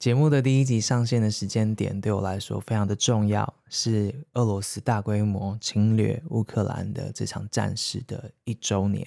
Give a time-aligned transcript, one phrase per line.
[0.00, 9.06] 节目的第一集上线的时间点对我来说非常的重要，是俄罗斯大规模侵略乌克兰的这场战事的一周年。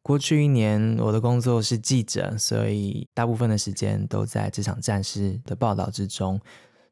[0.00, 6.40] 过去一年，我的工作是记者，所以大部分的时间都在这场战事的报道之中。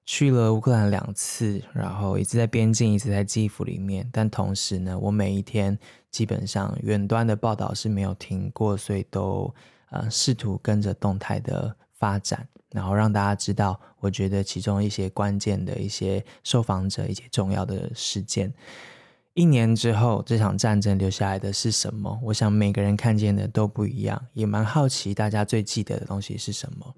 [0.05, 4.09] 去了乌克兰两次，然后一次在边境，一次在基辅里面。
[4.13, 5.79] 但同时呢，我每一天
[6.11, 9.55] 基本上远端的报道是没有停过，所以都
[9.91, 12.49] 呃试图跟着动态的发展。
[12.73, 18.53] 然后让大家知道，我觉得其中一些关键的一些受访者，一些重要的事件。
[19.35, 22.19] 一年之后，这场战争留下来的是什么？
[22.25, 26.95] 我想每个人看见的都不一样，也蛮好奇大家最记得的东西是什么。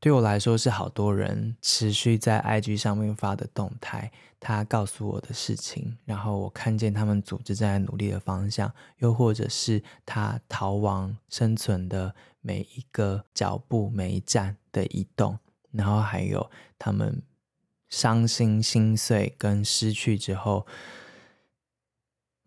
[0.00, 15.38] 对我来说，是好多人持续在 IG 上面发的动态，他告诉我的事情，然后我看见他们组织在努力的方向，又或者是他逃亡生存的每一个脚步、每一站的移动，
[15.70, 17.22] 然后还有他们
[17.90, 20.66] 伤心、心碎跟失去之后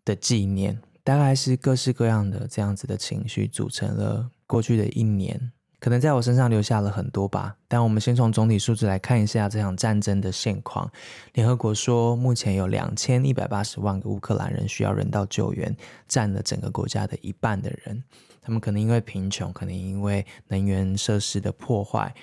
[0.04, 5.52] 的纪念，大概是各式各样的这样子的情绪组成了过去的一年。
[5.84, 10.90] 可能在我身上留下了很多吧，但我们先从总体数字来看一下这场战争的现况。
[11.34, 15.76] 联合国说，目前有两千一百八十万个乌克兰人需要人道救援，
[16.08, 18.02] 占了整个国家的一半的人。
[18.40, 22.14] 他们可能因为贫穷，可能因为能源设施的破坏。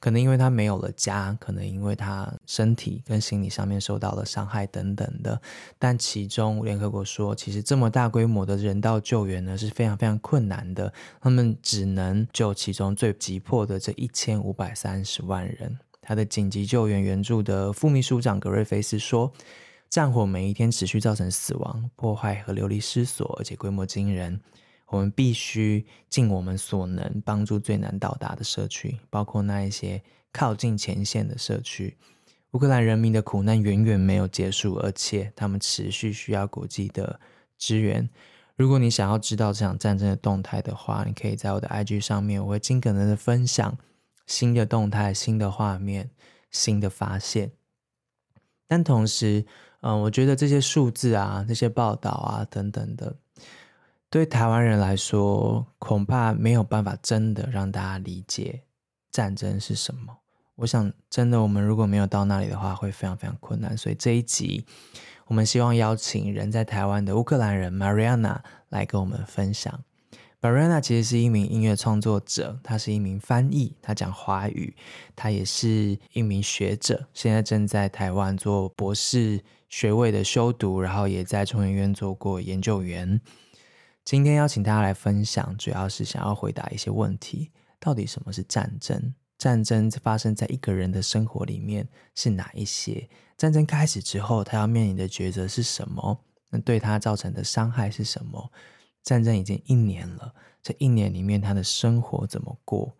[0.00, 5.40] 可能因为他没有了家，可能因为他身体跟心理上面受到了伤害等等的，
[5.78, 15.78] 但其中联合国说，其实这么大规模的人道救援呢是非常非常困难的，他们只能救其中最急迫的这一千五百三十万人。
[16.00, 19.30] 他的紧急救援援助的副秘书长格瑞菲斯说，
[19.90, 24.40] 战火每一天持续造成死亡、破坏和流离失所，而且规模惊人。
[24.90, 30.02] 我们必须尽我们所能帮助最难到达的社区，包括那一些
[30.32, 31.96] 靠近前线的社区。
[32.50, 37.20] 乌克兰人民的苦难远远没有结束，而且他们持续需要国际的
[37.56, 38.10] 支援。
[38.56, 43.78] 如果你想要知道这场战争的动态的话，你可以在我的 IG 上面，我会尽可能的分享
[44.26, 46.10] 新的动态、新的画面、
[46.50, 47.52] 新的发现。
[48.66, 49.46] 但同时，
[49.82, 53.16] 嗯，我觉得这些数字啊、这些报道啊等等的。
[54.10, 58.62] 对台湾人来说，恐怕没有办法真的让大家理解
[59.12, 60.18] 战争是什么。
[60.56, 63.78] 我想，真的，我们如果没有到那里的话，会非常非常困难。
[63.78, 64.66] 所以这一集，
[65.28, 68.38] 我们希望邀请人在台湾的乌克兰人 Mariana
[68.70, 69.84] 来跟我们分享。
[70.40, 74.74] Mariana 其实是一名音乐创作者，她是一名翻译，她讲华语，
[75.14, 83.20] 她也是一名学者，现在正在台湾做博士学位的修读，然后也在中研院做过研究员。
[84.10, 89.14] 今天邀请大家来分享，主要是想要回答一些问题：到底什么是战争？
[89.38, 93.08] 战争发生在一个人的生活里面是哪一些？
[93.36, 96.24] 战争开始之后，他要面临的抉择是什么？
[96.48, 98.50] 那对他造成的伤害是什么？
[99.04, 102.96] 战争已经一年了，这一年里面他的生活怎么过？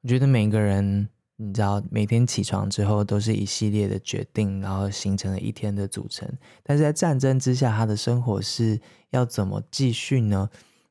[0.00, 1.10] 我觉得每个人。
[1.36, 6.28] 你知道，每天起床之后都是一系列的决定，然后形成了一天的组成。
[6.62, 8.80] 但是在战争之下，他的生活是
[9.10, 10.48] 要怎么继续呢？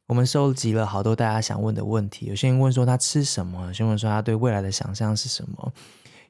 [0.08, 2.28] 我们收集了好多大家想问的问题。
[2.28, 5.74] 有些人问说他吃什么，有些人问说他对未来的想象是什么，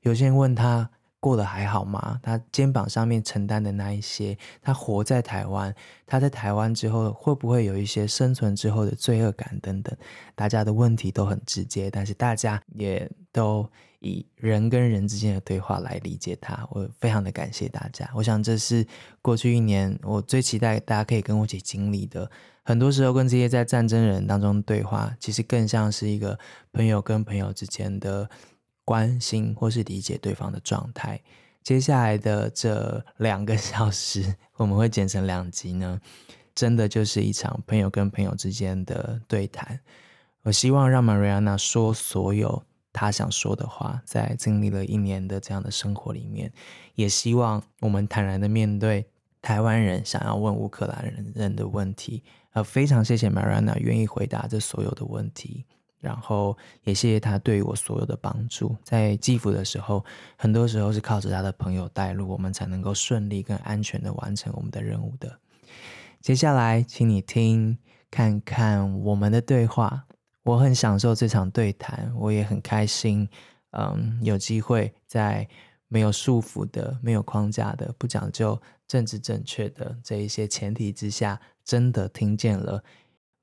[0.01, 0.89] 有些人问他。
[1.17, 2.19] 过得还好吗？
[2.21, 5.73] 他肩膀上面承担的那一些，他活在台湾，
[6.05, 9.97] 他在台湾之后会不会有一些生存之后的罪恶感等等？
[10.35, 13.67] 大家的问题都很直接，但是大家也都
[13.99, 16.67] 以人跟人之间的对话来理解他。
[16.71, 18.09] 我非常的感谢大家。
[18.15, 18.85] 我想这是
[19.21, 22.29] 过去一年我最期待大家可以跟我一起经历的。
[22.63, 26.37] 很多时候跟这些在战争人当中对话，其实更像是一个
[26.71, 28.29] 朋友跟朋友之间的。
[28.87, 31.19] 关心或是理解对方的状态。
[31.63, 35.99] 接下来的这两个 小时，我们会剪成两集呢，
[36.53, 39.79] 真的就是一场朋友跟朋友之间的对谈。
[40.43, 42.61] 我希望让 Mariana 说所有
[42.97, 46.49] 他想说的话，在经历了一年的这样的生活里面，
[46.95, 49.05] 也希望我们坦然的面对
[49.41, 52.23] 台湾人想要问乌克兰人的问题。
[52.53, 55.65] 呃，非常谢谢 Mariana 愿意回答这所有的问题。
[55.99, 60.05] 然后也谢谢他对我所有的帮助，在基辅的时候，
[60.37, 65.39] 很多时候是靠着他的朋友带路，我们才能够顺利跟安全的完成我们的任务的。
[66.21, 67.77] 接下来，请你听
[68.09, 70.05] 看看我们的对话。
[70.45, 73.27] 我很享受这场对谈，我也很开心。
[73.71, 75.45] 嗯，有机会在
[75.87, 78.57] 没有束缚的、没有框架的、不讲究
[78.87, 82.81] 政治正确的这一些前提之下，真的听见了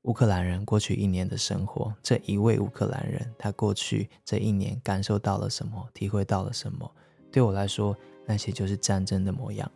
[0.03, 1.93] 乌克兰人过去一年的生活。
[2.05, 5.85] 这一位乌克兰人，他过去这一年感受到了什么？
[5.93, 6.89] 体会到了什么？
[7.33, 9.69] 对我来说，那些就是战争的模样。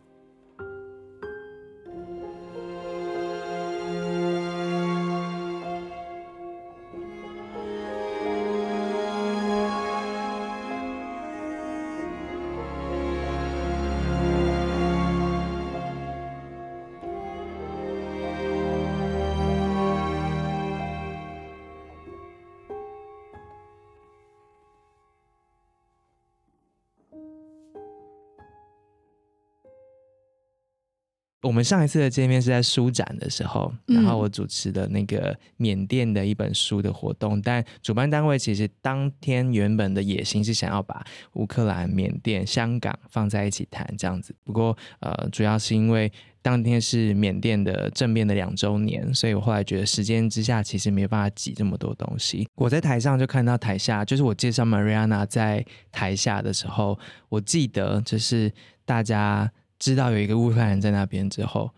[31.47, 41.01] 我们上一次的见面是在书展的时候，然后我主持的那个缅甸的一本书的活动，嗯、但主办单位其实当天原本的野心是想要把
[41.35, 44.35] 乌克兰、缅甸、香港放在一起谈这样子。
[44.43, 46.11] 不过，呃，主要是因为
[46.41, 52.45] 当天是缅甸的政变的两周年，所以我后来觉得时间之下其实没有办法挤这么多东西。
[52.55, 56.99] 我在台上就看到台下，就是我介绍 Mariana 在台下的时候，
[57.29, 58.51] 我记得就是
[58.83, 59.49] 大家。
[59.79, 61.69] 知道有一个乌克兰人在那边之后，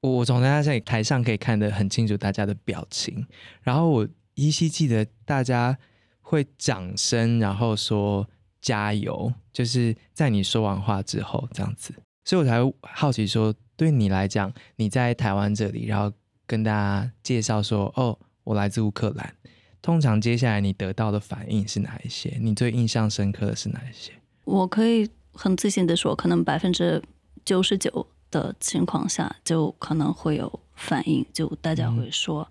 [0.00, 3.26] 我从大家在台上可以看得很清楚大家的表情，
[3.62, 5.76] 然后我依稀记得大家
[6.20, 8.26] 会掌声，然后说
[8.60, 11.92] 加油，就是在你说完话之后这样子，
[12.24, 16.12] 所以我才好奇说，对你来讲，你在台湾这里，然后
[16.46, 19.34] 跟大家介绍说，哦，我来自乌克兰，
[19.82, 22.38] 通常接下来你得到的反应是哪一些？
[22.40, 24.12] 你最印象深刻的是哪一些？
[24.44, 27.02] 我可以很自信的说，可能百分之。
[27.44, 32.48] 九十九的情况下，就可能会有反应，就大家会说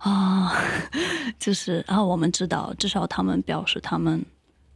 [0.00, 0.52] 啊、
[1.38, 4.24] 就是啊，我们知道，至少他们表示他们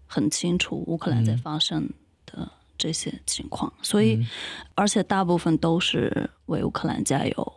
[0.06, 1.88] 很清楚乌克兰在发生
[2.26, 4.26] 的这些情况，嗯、所以
[4.75, 7.52] 而且大部分都是为乌克兰加油。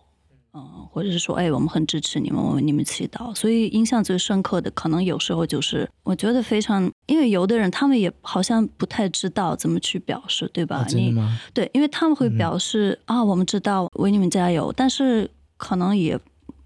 [0.55, 3.35] 嗯，或者是说，哎，我们很支持你们，我为你们祈祷。
[3.35, 10.85] 所以印象最深刻的，可能有时候就是，我觉得非常，因为有的人他们也好像不太知道怎么去表示，对吧？
[10.89, 11.13] 你
[11.53, 16.17] 对，因为他们会表示、嗯、啊，我们知道，为你们加油，但是可能也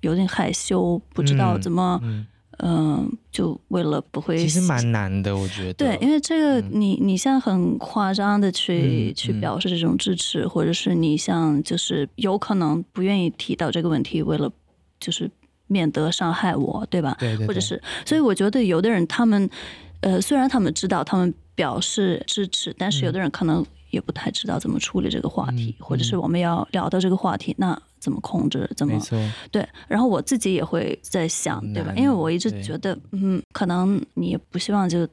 [0.01, 1.99] 有点害羞，不知道怎么。
[2.03, 2.27] 嗯嗯
[2.59, 5.73] 嗯，就为了不会，其实蛮难的，我觉得。
[5.73, 14.51] 对，因为这个你，你你像很夸张的去、嗯、去表示这种支持，嗯、或者是你像就是有可能不愿意提到这个问题，为了
[14.99, 15.29] 就是
[15.67, 17.15] 免得伤害我，对吧？
[17.19, 17.47] 对对对。
[17.47, 19.49] 或者是，所以我觉得有的人他们，
[20.01, 23.65] 呃，虽然他们知道他们表示支持，但是有的人可能。
[23.91, 28.69] 也不太知道怎么处理这个话题，嗯、或者是我们要聊到这个话题，嗯、那怎么控制？
[28.75, 28.99] 怎么？
[29.51, 31.93] 对，然后我自己也会在想，对吧？
[31.95, 35.07] 因为我一直觉得，嗯，可能你也不希望就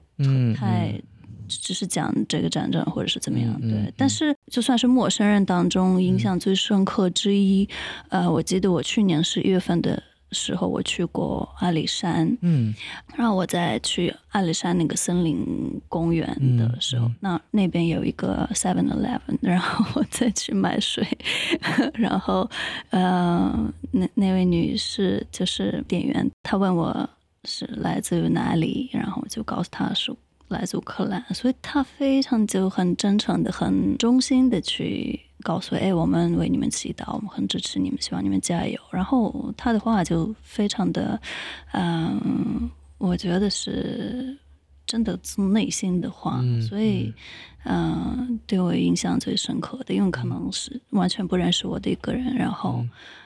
[0.54, 1.00] 太
[1.48, 3.78] 只是讲这个战争或者是怎么样，嗯、对。
[3.78, 7.68] 嗯、但是就算是陌生人当中印象最深刻之一，
[8.08, 10.02] 嗯、呃，我记得我去年十一月份的。
[10.32, 12.74] 时候我去过阿里山，嗯，
[13.16, 16.26] 然后我在去阿里山那个森林公园
[16.56, 21.06] 的时候，嗯嗯、那那边有一个 Seven Eleven，然后我再去买水，
[21.94, 22.48] 然后
[22.90, 27.08] 呃，那那位女士就是店员，她问我
[27.44, 30.16] 是来自于哪里，然后我就告诉她说
[30.48, 35.20] 来自乌克兰，所以他非常就很真诚的、很衷心的去。
[35.42, 38.80] 告诉哎，我们为你们祈祷，我们很支持你们，希望你们加油。
[38.90, 41.20] 然后他的话就非常的，
[41.72, 44.36] 嗯，我觉得是
[44.86, 47.12] 真的从内心的话，嗯、所以
[47.64, 52.84] 嗯，嗯，对我印象最深刻的，因为可能是完全不认识我的一个人，然后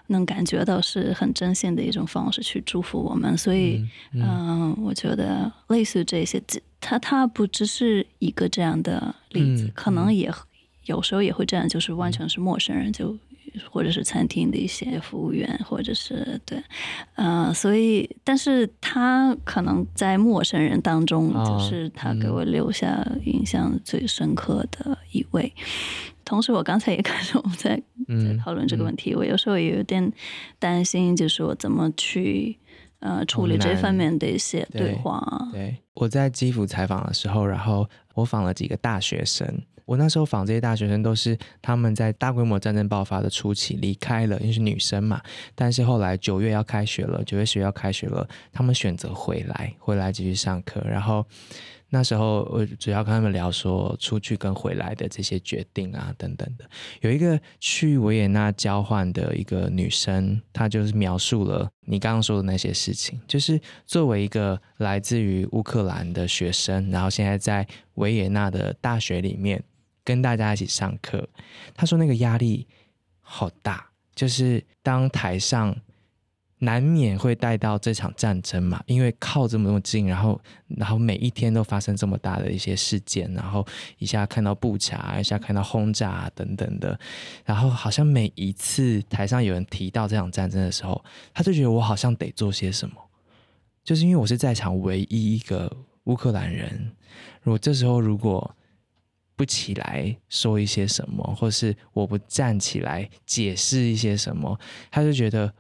[0.09, 6.43] 能感觉到是很真心的一种方式去祝福我们，所以嗯，嗯，我觉得类似于这些，
[6.81, 10.33] 他他不只是一个这样的例子，嗯、可能也。
[10.87, 13.17] 有时候也会这样，就是完全是陌生人，就
[13.71, 16.61] 或者是餐厅的一些服务员，或者是对，
[17.15, 25.43] 呃，所以，但是他可能在陌生人当中，就是他给我留下印象最深刻的一位。
[25.45, 25.63] 哦嗯、
[26.25, 30.11] 同时，我刚才也 开始我们在在讨论这个问题，嗯嗯、我有时候也有点
[30.59, 32.57] 担心，就是我怎么去
[33.01, 35.21] 呃处理这方面的一些对话。
[35.53, 39.47] 对，对，我在基辅采访的时候，然后我访了几个大学生。
[39.87, 45.21] 我那时候访这些大学生，都是他们在大规模战争爆发的初期离开了，因为是女生嘛。
[45.53, 50.81] 但是后来九月要开学了，九月十月要开学了，他们选择回来，回来继续上课。
[50.89, 51.27] 然后
[51.93, 56.65] 那时候我主要跟他们聊说出去跟回来的这些决定啊等等的。
[57.01, 69.63] 有一个去维也纳交换的一个女生，她就是描述了你刚刚说的那些事情，就是作为一个来自于乌克兰的学生，然后现在在维也纳的大学里面
[70.05, 71.29] 跟大家一起上课，
[71.75, 72.69] 她说那个压力
[73.21, 75.77] 好大，就是当台上。
[76.63, 80.39] 难免会带到这场战争嘛，因为靠这么近，然后
[80.69, 87.01] 然后每一天都发生这么大的一些事件，然后一下看到布查，一下看到轰炸，等等的，
[87.47, 91.03] 然后好像每一次台上有人提到这场战争的时候，
[91.33, 92.95] 他就觉得我好像得做些什么，
[93.83, 95.75] 就是因为我是在场唯一一个
[96.05, 96.93] 乌克兰人，
[97.41, 98.55] 如果这时候如果
[99.35, 105.51] 不起来说一些什么，或是我不站起来解释一些什么，他就觉得。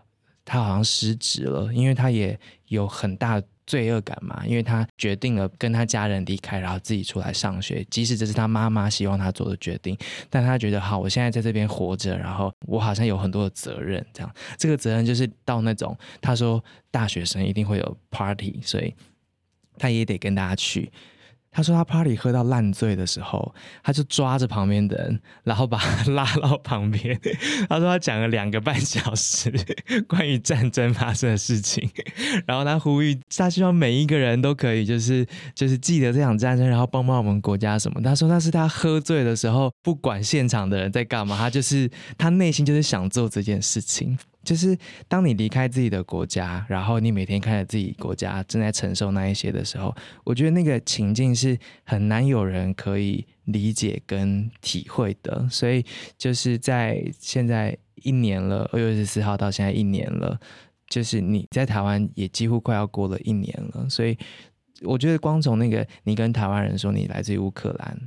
[0.50, 9.96] 他好像失职了，因为他也有很大罪恶感嘛，因为他决定了跟他家人离开，然后自己出来上学，即使这是他妈妈希望他做的决定，
[10.28, 18.92] 但他觉得好，我现在在这边活着，然后我好像有很多的责任，这样，这个责任就是到那种他说大学生一定会有 party，所以
[19.78, 20.90] 他也得跟大家去。
[21.50, 27.18] 他说他 party 喝到烂醉的时候，他就抓着旁边的人，然后把他拉到旁边。
[27.68, 29.52] 他说他讲了两个半小时
[30.06, 31.90] 关于战争发生的事情，
[32.46, 38.00] 然后他呼吁他希望每一个人都可以就是 就是记得这场战争，然后帮帮我们国家什么。
[38.00, 44.16] 他说那是他喝醉的时候，不管现场的人在干嘛，他就是他内心就是想做这件事情。
[44.42, 49.94] 就是当你离开自己的国家，然后你每天看着自己国家正在承受那一些的时候，
[50.24, 55.46] 我觉得那个情境是很难有人可以理解跟体会的。
[55.50, 55.84] 所以
[56.16, 60.40] 就是在现在一年了，二月二十四号到现在一年了，
[60.88, 63.86] 就是你在台湾也几乎快要过了一年了。
[63.90, 64.16] 所以
[64.82, 68.00] 我觉得光从那个你跟台湾人说你来自于乌克兰，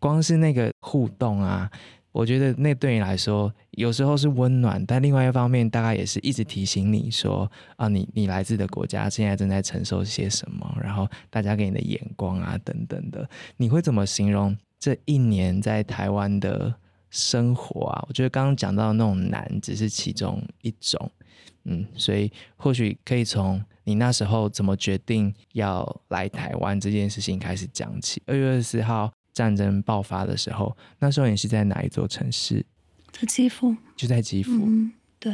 [0.00, 1.70] 光是那个互动啊。
[2.16, 16.74] 我觉得那对你来说有时候是温暖，但另外一方面大概也是一直提醒你说啊，你你来自的国家现在正在承受些什么，然后大家给你的眼光啊等等的，你会怎么形容这一年在台湾的
[17.10, 18.04] 生活啊？
[18.08, 21.10] 我觉得刚刚讲到那种难只是其中一种，
[21.64, 28.22] 嗯，所以或许可以从你那时候怎么决定要来台湾这件事情开始讲起。
[28.24, 29.12] 二月二十四号。
[29.36, 32.64] 战争爆发的时候，那时候你是在哪一座城市？
[33.12, 34.50] 在基辅，就在基辅。
[34.64, 34.90] 嗯，
[35.20, 35.30] 对。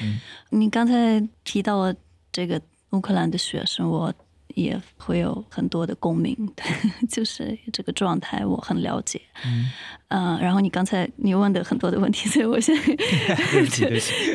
[0.00, 0.18] 嗯，
[0.48, 1.94] 你刚才提到了
[2.32, 2.58] 这个
[2.92, 4.14] 乌克兰的学生，我
[4.54, 6.36] 也会有很多的共鸣。
[6.54, 6.64] 对，
[7.08, 9.20] 就是这个状态，我很了解。
[9.44, 9.70] 嗯。
[10.08, 12.76] 嗯、呃，然后你刚才你问的很多的问题，所以我先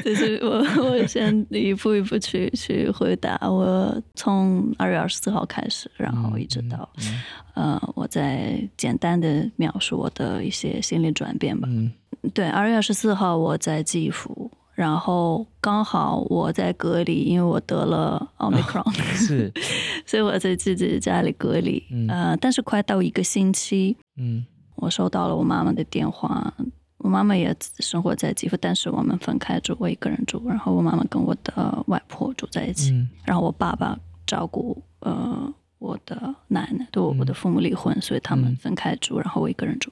[0.03, 3.37] 就是我我先一步一步去去回答。
[3.47, 7.21] 我从二月二十四号开始，然后一直到，嗯
[7.53, 11.67] 嗯、呃，我在简单的描述我的一些心理转变吧。
[11.71, 11.91] 嗯、
[12.33, 19.51] 对，二月二十四号我在基辅，然后刚好我在隔离，因为我得了奥密克戎，是，
[20.05, 21.83] 所以我在自己家里隔离。
[21.89, 24.45] 嗯、呃，但是快到一个星期，嗯。
[24.75, 26.53] 我收到了我妈妈的电话，
[26.99, 30.39] 我妈妈也生活在基辅，但是我们分开住，我一个人住。
[30.47, 39.91] 然后我妈妈跟我的外婆住在一起，嗯、然后我爸爸照顾呃我的奶奶，对我我的父母离婚，嗯、所以他们分开住，然后我一个人住，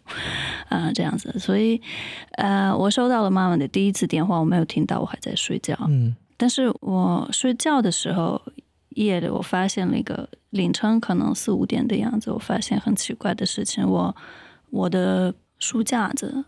[0.69, 1.37] 啊、呃、这样子。
[1.39, 1.81] 所以
[2.33, 5.77] 呃，我收到了妈妈的第一次电话，我没有听到，我还在睡觉。
[5.87, 8.41] 嗯，但是我睡觉的时候
[8.89, 14.15] 夜里，我发现了一个凌晨可能四五点的样子，我发现很奇怪的事情，我。
[14.71, 16.43] 我的书架子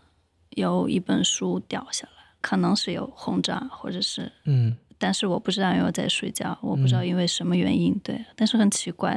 [0.50, 9.14] 有一本书掉下来，可能是有轰炸，或者是嗯，但是我不知道，因为我在睡觉，我不知道因为什么原因，嗯、对，但是很奇怪，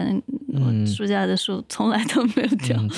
[0.53, 2.89] 我书架的书从来都没有掉，嗯、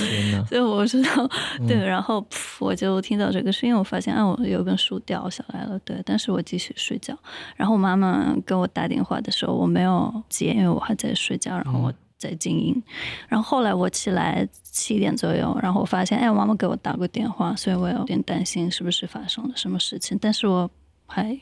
[0.46, 1.30] 所以我知道，
[1.68, 2.26] 对，然后
[2.60, 7.18] 我就听到这个声音，我发现啊，我有一本书掉下来了，对，但是我继续睡觉，
[7.56, 11.94] 然后我妈妈给我打电话的时候，我没有接，因为我还在睡觉，然后我。
[12.16, 12.82] 在静音，
[13.28, 20.72] 然后后来我起来七点左右，然后我发现，哎，我妈妈给我打过电话，所以我有点担心是不是发生了什么事情，但是我
[21.06, 21.38] 还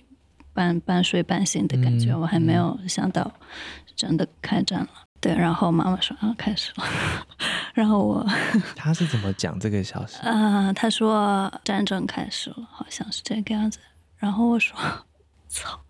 [0.53, 3.31] 半半睡半醒的感觉，嗯、我还没有想到
[3.95, 4.87] 真的开战了。
[4.91, 6.83] 嗯、对，然后妈妈说啊，开始了，
[7.73, 8.25] 然后我
[8.75, 10.17] 他是怎么讲这个消息？
[10.19, 13.79] 啊，他说战争开始了，好像是这个样子。
[14.17, 14.77] 然后我说，
[15.47, 15.79] 操。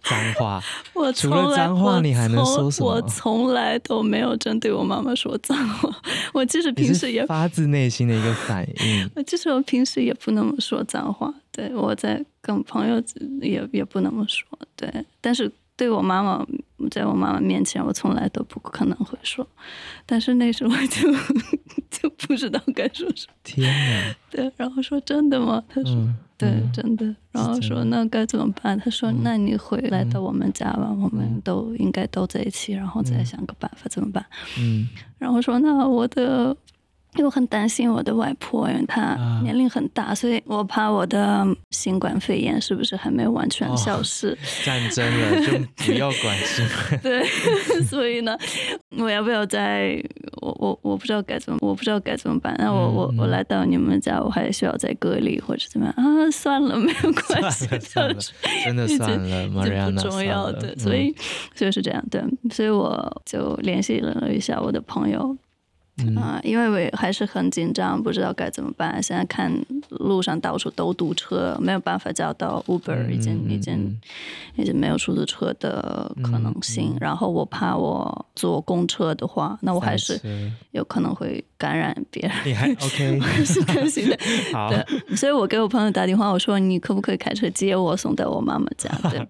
[0.00, 0.62] 脏话，
[0.94, 2.86] 我除了脏话，你还能说什么？
[2.88, 5.90] 我从来都没有针对我妈妈说脏话。
[6.32, 9.10] 我其实平时也发自内心的一个反应。
[9.16, 13.02] 我其实我平时也不那么说脏话，对，我在跟朋友
[13.40, 14.46] 也也不那么说，
[14.76, 14.88] 对。
[15.20, 16.46] 但是对我妈妈
[16.88, 19.44] 在我妈妈面前，我从来都不可能会说，
[20.06, 21.12] 但是那时候就
[21.90, 23.34] 就不知道该说什么。
[23.42, 24.14] 天哪！
[24.30, 25.60] 对，然后说真的吗？
[25.68, 27.12] 他说、嗯、对，真的。
[27.32, 28.78] 然后说那该怎么办？
[28.78, 34.24] 他说、嗯、那你回来到我们家吧，嗯、我们都应该都在一起，然后再想个办法怎么办？
[34.60, 34.88] 嗯。
[35.18, 36.56] 然后说那我的。
[37.14, 44.32] 因为我很担心我的外婆，因为她年龄很大，啊、所以我怕我的新冠肺炎是不是还没有完全消失？
[44.32, 45.52] 哦、战争了就
[45.84, 47.00] 不要管新冠。
[47.02, 47.24] 对，
[47.88, 48.36] 所以呢，
[48.98, 50.00] 我要不要再
[50.42, 52.54] 我我我不知道该怎么，我不知道该怎么办。
[52.58, 56.30] 那我、嗯、我我来到你们家，我还需要再隔离或者怎么样啊？
[56.30, 58.16] 算了，没有关系， 算了，
[58.64, 59.48] 真的算了，
[59.92, 60.76] 不重要的。
[60.76, 61.14] 所以
[61.54, 62.22] 所以是这样，对，
[62.52, 65.36] 所以我就联系了一下我的朋友。
[66.16, 69.02] 啊、嗯，因为我还是很紧张，不知道该怎么办。
[69.02, 69.52] 现在看
[69.90, 73.98] 路上到处都堵车，没有办法叫到 Uber，已经已经
[74.56, 76.96] 已经没有出租车的可能性。
[77.00, 80.20] 然后我怕我坐公车的话，那我还是
[80.70, 82.32] 有可能会感染别人。
[82.44, 83.20] 你还 OK？
[83.44, 84.18] 是担心的。
[84.52, 88.90] 好，对，所以我给我朋友打电话，我说你可不可以开车接我，送到我妈妈家？
[89.10, 89.26] 对。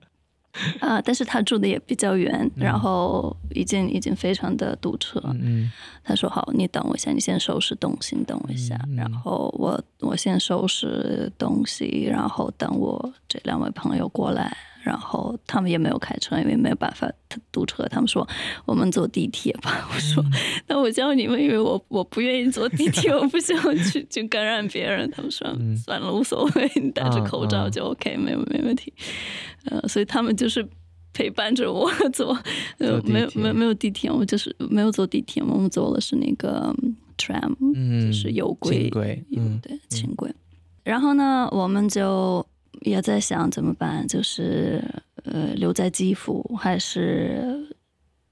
[0.80, 1.00] 啊！
[1.00, 5.20] 但是他住的也比较远，嗯、然后已经已经非常的堵车。
[5.40, 5.70] 嗯，
[6.04, 8.78] 他说：“好，你等我一下，你先收拾东西，你等我一下。
[8.88, 14.56] 嗯”然后我我先收拾东西，然后等我这两位朋友过来。
[14.88, 17.06] 然后他们也没有开车，因为没有办法
[17.52, 17.84] 堵车。
[17.90, 18.26] 他们说
[18.64, 19.86] ：“我们坐地铁吧。
[19.94, 20.24] ”我说
[20.66, 23.54] ：“那我叫你们，因为我我不愿意坐地铁，我不想
[23.84, 28.90] 去去感染别人。”他们说：“算了，无所谓，你戴着口罩就 OK，没有没问题。”
[29.68, 30.66] 呃，所以他们就是
[31.12, 32.32] 陪伴着我坐，
[32.80, 36.74] 呃，没有没有没有地铁，我就是没有坐地铁，我们坐的是那个
[37.18, 37.54] tram，
[38.06, 38.88] 就是有轨，
[39.36, 40.32] 嗯，对，轻轨。
[40.82, 42.46] 然后呢，我们就。
[42.80, 44.82] 也在想怎么办，就是
[45.24, 47.74] 呃留在基辅，还是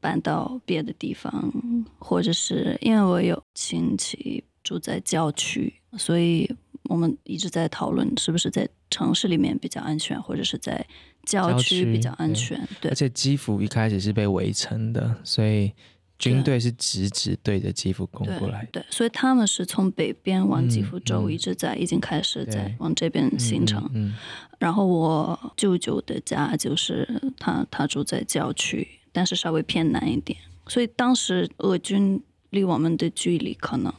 [0.01, 1.53] 搬到别的地方，
[1.99, 6.49] 或者是因为我有亲戚住在郊区，所以
[6.85, 10.87] 我们一直在讨论是不是在城市里面比较安全，或者是在
[11.25, 12.59] 郊区比较安全。
[12.81, 15.73] 对，对，而且基辅一开始是被围城的，所以。
[16.19, 23.83] 军队是直直对着基辅攻过来对，对，所以他们是从北边往基辅州一直在，嗯嗯、已经开始在往这边行程。
[23.93, 24.15] 嗯嗯嗯、
[24.59, 27.07] 然后我舅舅的家就是
[27.39, 30.39] 他，他住在郊区，但是稍微偏南一点。
[30.69, 33.93] 所以当时俄军离我们的距离可能，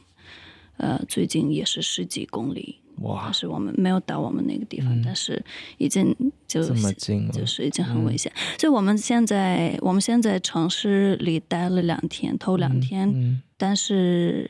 [0.77, 2.79] 呃，最近也是十几公里。
[3.01, 3.21] 哇！
[3.25, 5.43] 但是我们没有到我们那个地方，嗯、但是
[5.77, 6.15] 已经
[6.47, 8.31] 就这么近了，就是已经很危险。
[8.35, 14.49] 嗯、所以我们现在我们现在城市里待了两天，头两天，但是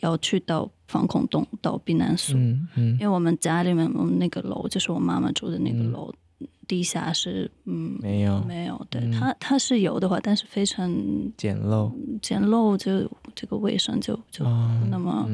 [0.00, 2.36] 要去到防空洞，到避难所，
[2.76, 6.12] 因为我们家里面我们那个楼就是我妈妈住的那个楼。
[6.40, 10.92] 嗯地下室，嗯，没有，没有，对，它它是有的话，但是非常
[11.36, 14.44] 简陋，简陋就这个卫生就就
[14.90, 15.28] 那么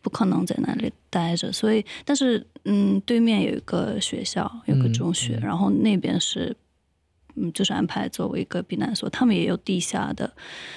[0.00, 6.56] 不可能在那里待着，所以，但是嗯，对面有一个学校，有个中学，然后那边是
[7.34, 10.32] 嗯，就是安排作为一个避难所，他们也有地下的，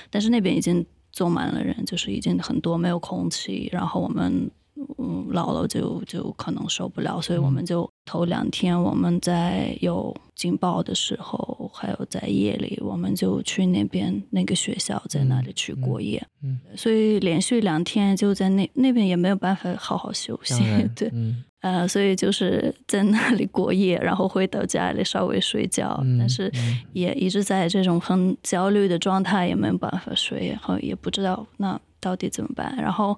[0.10, 4.50] 但是那边已经坐满了人，就是已经很多没有空气，然后我们。
[4.98, 16.22] 嗯，姥姥就就可能受不了，所以我们就头两天我们在有警报的时候，还有在夜里，我们就去那边那个学校，在那里去过夜。
[16.44, 20.64] 嗯，嗯，所以连续两天就在那那边也没有办法好好休息。
[20.96, 26.52] 对，嗯，呃，所以就是在那里过夜，然后回到家里稍微睡觉，嗯，但是
[26.94, 31.80] 也一直在这种很焦虑的状态，也没有办法睡，然后也不知道那。
[32.02, 32.76] 到底怎么办？
[32.76, 33.18] 然后，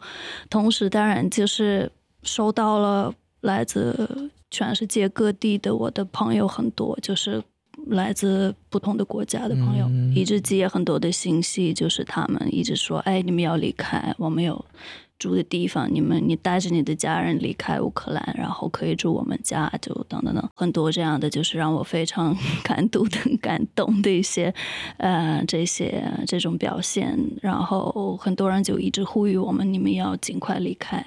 [0.49, 1.91] 同时当然就是
[2.21, 7.41] 收到了来自全世界各地的我的朋友很多，就是
[7.87, 14.63] 来自不同的国家的朋友，嗯、一直接很多的信息，就是他们一直说：“哎，你们要离开，我们有
[15.23, 24.53] 住的地方，你们你带着你的家人离开乌克兰，然后可以住我们家，就等等等很多这样的，就是让我非常 感动的、 感动的一些，
[24.97, 27.17] 呃，这些这种表现。
[27.41, 31.01] 然后很多人就一直呼吁我们，你们要尽快离开。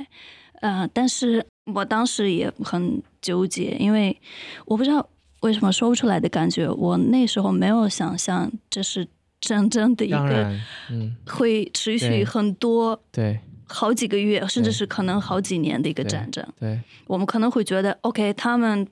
[0.62, 4.16] 呃，但是我当时也很纠结，因为
[4.64, 5.06] 我不知道
[5.40, 6.66] 为什么说不出来的感觉。
[6.70, 9.06] 我那时候没有想象这是
[9.38, 10.58] 真正的一个，
[10.90, 13.38] 嗯，会持续很多，对。
[13.66, 16.46] 对好几个月，甚至是可能好几年的一个战争。
[16.58, 18.86] 对，对我们可能会觉得，OK，他们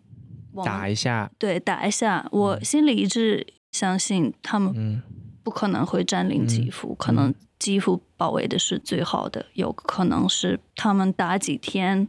[0.64, 2.26] 打一下，对，打一下。
[2.30, 5.02] 我心里一直相信他们
[5.42, 12.08] 不可能会占领基辅，嗯、可能基辅保卫的是最好的，嗯、有可能是他们打几天，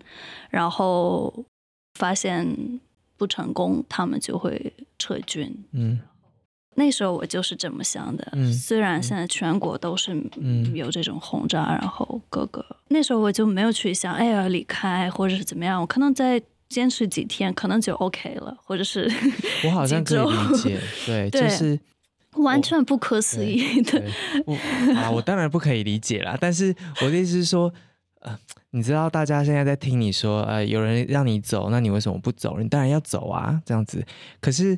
[0.49, 1.45] 然后
[1.93, 2.79] 发现
[3.15, 5.63] 不成功，他们就会撤军。
[5.71, 5.99] 嗯。
[6.77, 8.27] 那时候我就是这么想的。
[8.33, 10.15] 嗯、虽然现在全国都是
[10.73, 19.09] 有这种轰炸，嗯、然后各个那时候我就没有去想，哎呀离开或者是怎么样，我可能再坚持几天，可能就 OK 了，或者是
[19.65, 21.79] 我好像可以理解，对， 对就是
[22.33, 24.03] 完全不可思议的。
[24.45, 24.53] 我
[24.97, 27.73] 啊，我当然不可以理解啦，但是我的意思是说，
[28.19, 28.37] 呃，
[28.71, 32.57] 你知道大家现在在听你说，呃，有人让你走，那你为什么不走？
[32.59, 34.05] 你当然要走啊，这样子。
[34.41, 34.77] 可是。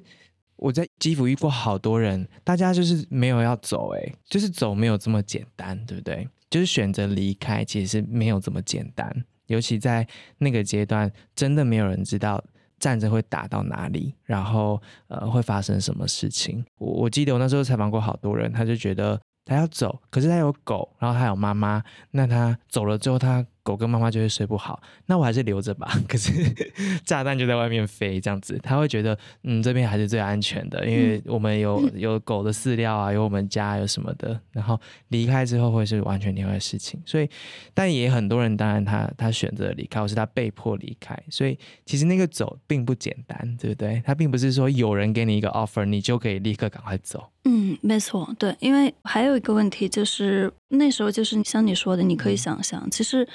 [0.58, 6.28] 我在基辅遇过好多人，大家就是没有要走，诶，就是走没有这么简单，对不对？
[6.50, 9.26] 就是选择离开，其实是没有这么简单。
[9.48, 10.06] 尤其在
[10.38, 12.44] 那个阶段，真的没有人知道
[12.80, 16.66] 战争会打到哪里，然后呃会发生什么事情。
[16.78, 23.46] 我我记得我那时候采访过好多人，他就觉得他要走，可是他有狗，然后他有妈妈，那他走了之后他。
[23.68, 25.92] 狗跟妈妈就会睡不好，那我还是留着吧。
[26.08, 26.32] 可是
[27.04, 34.40] 炸弹就在外面飞，这样子他会觉得，嗯，这边还是最安全的，因为我们有有狗的饲料啊，有我们家有什么的。
[34.54, 36.98] 然后离开之后会是完全另外的事情。
[37.06, 37.30] 所以，
[37.74, 41.22] 但也很多人，当然他他选择离开，或是他被迫离开。
[41.30, 44.02] 所以其实那个走并不简单，对不对？
[44.06, 47.28] 他并不是说有人给你一个 offer，你就可以立刻赶快走。
[47.44, 53.28] 嗯，没错，对，因为还有一个问题就是那时候就是像你说的，你可以想象，嗯、其实。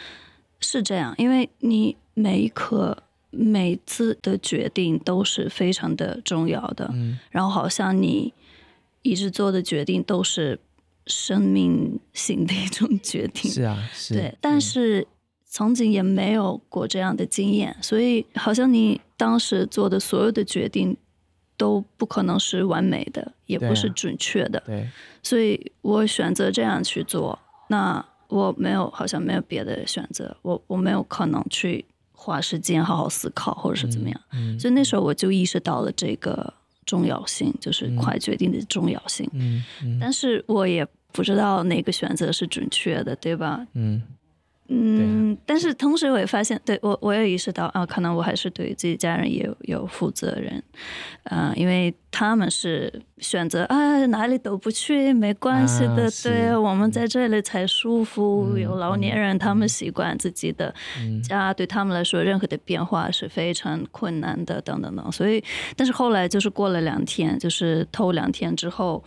[0.62, 8.33] 是这样，因为你每一刻、每次的决定都是非常的重要的，嗯，然后好像你
[9.03, 10.59] 一直做的决定都是
[11.07, 15.07] 生命 性的一种决定，是啊，是，对，但是
[15.46, 20.96] 曾经也没有过这样的经验，所以好像你当时做的所有的决定
[21.57, 24.88] 都不可能是完美的，也不是准确的，对，
[25.22, 28.07] 所以我选择这样去做，那。
[28.32, 30.34] 我没有，好像没有别的选择。
[30.42, 34.20] 我我没有可能去花时间好好思考，或者是怎么样。
[34.32, 36.52] 嗯嗯、所以那时候我就意识到了这个
[36.86, 39.28] 重要性，就是快决定的重要性。
[39.34, 43.66] 嗯嗯、但是我也不知道哪个选择是准确的，对吧？
[43.74, 44.02] 嗯。
[44.74, 50.62] 嗯，但是同时我也发现，对，我我也意识到啊，可能我还是对自己家人也有有负责任，
[51.24, 58.48] 啊，因为他们是选择啊哪里都不去没关系的，啊、对，我们在这里才舒服。
[58.54, 60.74] 嗯、有老年人，他们习惯自己的
[61.22, 65.12] 家，对他们来说，任何的变化是非常困难的，等等等。
[65.12, 65.44] 所以，
[65.76, 69.04] 但是后来就是过了两天，就是头两天之后。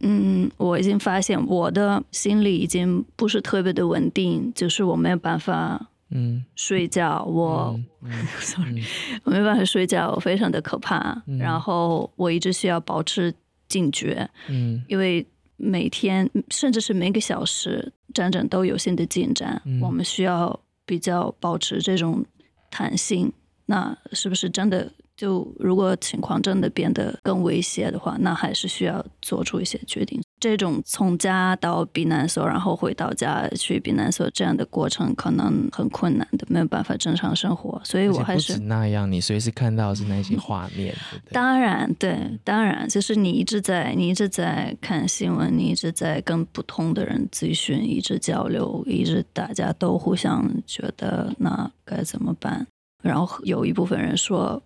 [0.00, 8.10] 嗯，我已经发现我的心理已经不是特别的稳定，就是我没有办法嗯睡觉，嗯、我、 嗯、
[8.40, 8.82] sorry，
[9.24, 11.22] 我没办法睡觉，我非常的可怕。
[11.26, 13.34] 嗯、然后我一直需要保持
[13.68, 22.24] 警觉，嗯，因为每天甚至是每个小时战争都有新的进展，嗯、我们需要比较保持这种
[22.70, 23.32] 弹性。
[23.66, 24.90] 那是不是真的？
[25.20, 30.18] 就如果情况真的变得更危险的话，那还是需要做出一些决定。
[30.40, 37.78] 这种从家到避难所，然后回到家去避难所这样的过程，可能很困难的，没有办法正常生活。
[37.84, 40.94] 所以我还是那样，你随时看到是那些画面。
[41.10, 52.66] 对对当然，对，当然，就是你一直在，你一直在看新闻，你一直在跟不同的人咨询，一直交流，一直大家都互相觉得那该怎么办？
[53.02, 54.62] 然后有一部分人说。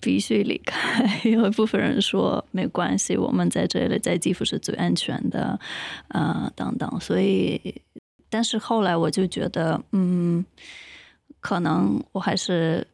[0.00, 1.20] 必须离开。
[1.24, 5.58] 有一部分人说没关系，我们在这里，在基辅是最安全的，
[6.08, 7.00] 啊、呃，等等。
[7.00, 7.82] 所以，
[8.28, 10.44] 但是后来我就觉得，嗯，
[11.40, 12.86] 可能我还是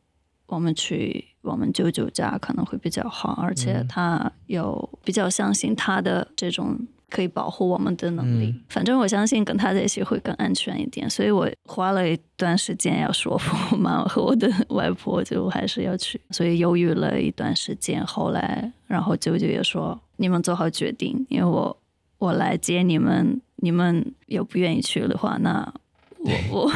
[0.47, 6.79] 我们去我们舅舅家可能会比较好，而且他有比较相信他的这种。
[7.09, 21.77] 可以保护我们的能力，嗯、反正我相信跟他在一起会更安全一点，所以我花了一段时间要说服我妈和我的外婆，就还是要去，所以犹豫了一段时间，后来，然后舅舅也说：“你们做好决定，因为我
[22.19, 25.73] 我来接你们，你们又不愿意去的话，那
[26.19, 26.71] 我我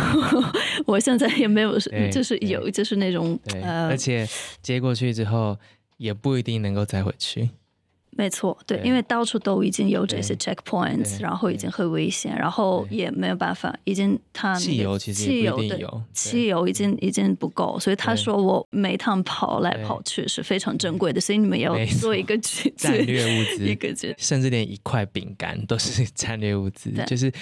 [0.95, 1.77] 我现在也没有，
[2.13, 4.25] 就是有就是那种呃，而且
[4.63, 5.59] 接过去之后
[5.97, 7.51] 也不一定能够再回去。”
[8.13, 22.37] 没错，对，对因为到处都已经有这些 checkpoints，然后已经很危险，然后也没有办法，已经他汽油其实汽油的汽油已经已经不够，所以他说我每趟跑来跑去是非常珍贵的，所以你们要做一个
[22.77, 27.33] 战略物资，一个甚至连一块饼干都是 战略物资，就是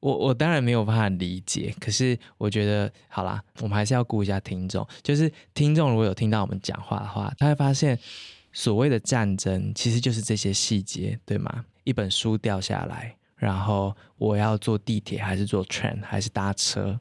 [0.00, 7.98] 我我当然没有办法理解，可是我觉得好啦，我们还是要顾一下听众，就是听众如果有听到我们讲话的话，他会发现。
[8.56, 11.62] 所谓的战争其实就是这些细节，对吗？
[11.84, 16.98] 一本书掉下来，然后我要坐地铁还是坐 train 还是搭车？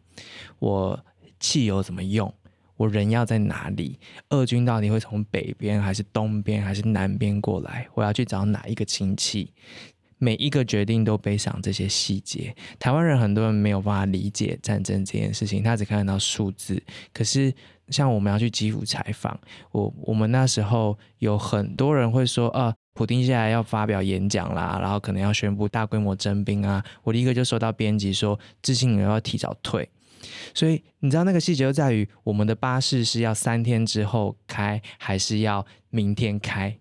[0.60, 1.00] 我
[1.39, 2.32] 汽油怎么用？
[2.76, 3.98] 我人要在哪里？
[4.32, 7.88] 俄军到底会从北边还是东边还是南边过来？
[7.94, 9.54] 我要去找哪一个亲戚？
[10.18, 12.54] 每一个决定都背上这些细节。
[12.78, 16.84] 台湾人很多人没有办法理解战争这件事情，他只看得到数字。
[17.13, 17.54] 可是
[17.89, 19.39] 像我们要去基辅采访，
[19.71, 26.84] 我我们那时候有很多人会说啊，普丁现在要发表演讲啦，然后可能要宣布大规模征兵啊。
[27.04, 29.89] 我立刻就收到编辑说，自信你要提早退。
[30.54, 36.78] 所以你知道那个细节就在于，我们的巴士是要三天之后开，还是要明天开？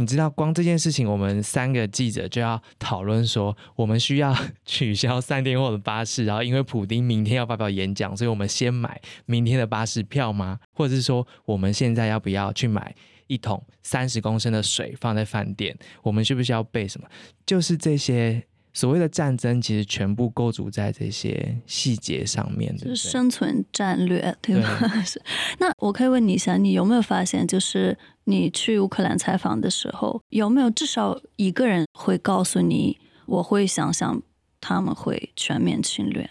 [0.00, 4.32] 你知道，光这件事情，我们三个记者就要讨论说，我们需要
[4.64, 10.60] 取消三天后的巴士，然后因为普丁明天要发表演讲，所以我们先买明天的巴士票吗？
[10.72, 12.94] 或者是说，我们现在要不要去买
[13.26, 15.76] 一桶三十公升的水放在饭店？
[16.04, 17.08] 我们需不需要备什么？
[17.44, 18.44] 就是这些。
[18.78, 24.78] 所谓的战争，其实全部构筑在这些细节上面的，就是生存战略，对吧？
[24.80, 25.22] 对
[25.58, 34.22] 那我可以问你一下，你有没有发现，就是你去乌克兰采访的时候，有没有至少一个人会告诉你，我会想象
[34.60, 36.30] 他们会全面侵略？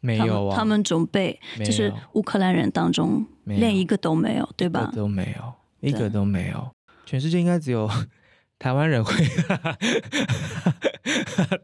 [0.00, 4.90] 没有啊，他们准备，就是乌克兰人当中连一个都没有，对吧？
[4.96, 5.52] 都没有，
[5.86, 6.70] 一个都没有，
[7.04, 7.86] 全世界应该只有。
[8.62, 9.12] 台湾人会，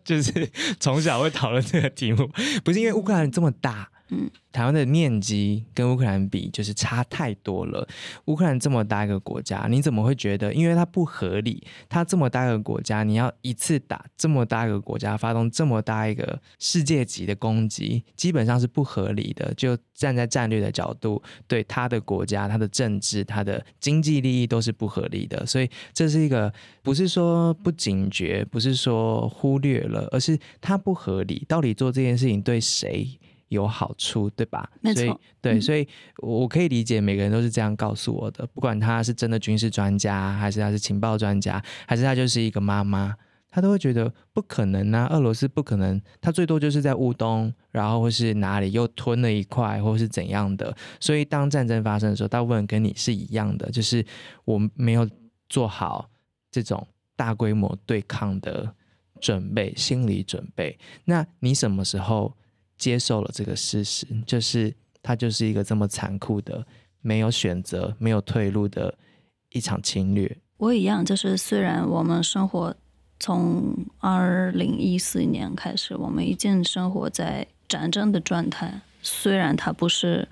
[0.02, 2.28] 就是从小会讨论这个题目，
[2.64, 3.88] 不是因为乌克兰这么大。
[4.10, 7.86] 嗯，台湾的面积跟乌克兰比就是差太多了。
[8.24, 10.52] 乌克兰这么大一个国家，你怎么会觉得？
[10.54, 11.62] 因为它不合理。
[11.88, 19.52] 它这么大一个国家，你要一次打这么大一个国家，发动这么大一个世界级的攻击，基本上是不合理的。
[19.54, 25.44] 就站在战略的角度，对他的国家、他的政治、他的经济利益都是不合理的。
[25.44, 26.50] 所以这是一个
[26.82, 31.44] 不是说不警觉，不是说忽略了，而是它不合理。
[31.46, 33.06] 到底做这件事情对谁？
[33.48, 34.70] 有好处，对吧？
[34.80, 35.04] 没错。
[35.04, 43.14] 所以，对，嗯、所以我可以理解每个人都是这样告诉我的，不管他是真的军事专家，还是他是情报专家，还是他就是一个妈妈，
[43.50, 50.76] 他都会觉得不可能啊，俄罗斯不可能，他最多就是在乌东，然后或是哪里又吞了一块，或是怎样的。
[51.00, 54.04] 所以，当战争发生的时候，大部分跟你是一样的，就是
[54.44, 55.08] 我没有
[55.48, 56.10] 做好
[56.50, 58.70] 这种大规模对抗的
[59.20, 60.78] 准备，心理准备。
[61.06, 62.34] 那你什么时候？
[62.78, 66.64] 接受了这个事实，就是他就是一个这么残酷的、
[67.00, 68.96] 没有选择、没有退路的
[69.50, 70.38] 一场侵略。
[70.58, 72.74] 我一样，就是虽然我们生活
[73.18, 78.80] 从二零一四年开始，我们已经生活在战争的状态。
[79.02, 80.28] 虽然它不是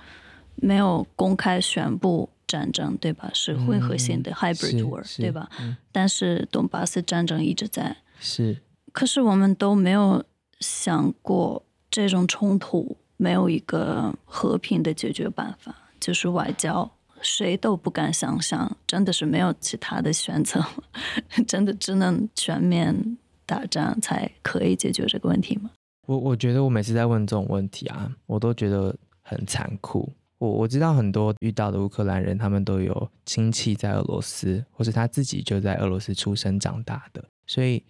[0.55, 3.31] 没有公开宣布战争，对吧？
[3.35, 5.49] 是混合性的 hybrid war，对吧？
[5.59, 7.97] 嗯、但是东巴斯战争一直在。
[8.21, 8.63] 是。
[8.93, 10.25] 可是我们都没有
[10.61, 11.65] 想过。
[11.97, 16.91] 这种冲突没有一个和平的解决办法，就是外交，
[17.23, 20.63] 谁都不敢想象，真的是没有其他的选择，
[21.49, 25.71] 真的只能全面打仗才可以解决这个问题吗？
[26.07, 30.13] 我我觉得我每次在问这种问题啊，我都觉得很残酷。
[30.37, 37.83] 我我知道很多遇到的乌克兰人，他们都有亲戚在俄罗斯，或是他自己就在俄罗斯出生长大的，所以。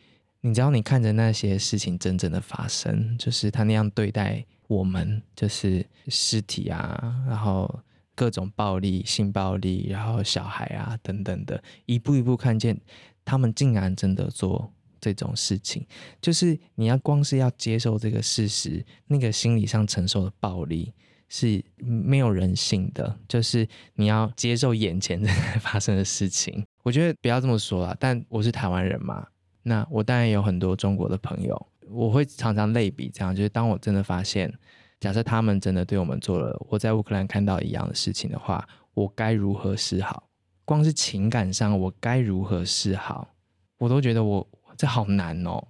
[0.46, 7.80] 你知道，你看着那些事情真正的发生，就是他那样对待我们，就是尸体啊，然后
[8.14, 12.80] 各种暴力、性暴力，然后小孩啊等等的，一步一步看见
[13.24, 15.84] 他们竟然真的做这种事情，
[16.22, 20.92] 就是你要光是要接受这个事实，那个心理上承受的暴力
[21.28, 26.64] 是没有人性的，就是你要接受眼前正在发生的事情。
[26.84, 29.26] 我觉得不要这么说啦，但我是台湾人嘛。
[29.68, 34.52] 那我当然有很多中国的朋友，我会常常类比这样，就是当我真的发现，
[35.00, 40.28] 假设他们真的对我们做了我在乌克兰看到一样的事情的话，我该如何是好？
[40.64, 43.34] 光是情感上，我该如何是好？
[43.78, 45.60] 我都觉得我这好难哦。